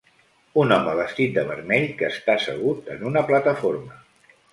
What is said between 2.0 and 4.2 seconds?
està segut en una plataforma.